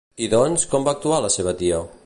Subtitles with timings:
[0.27, 1.87] I doncs, com va actuar la seva tia?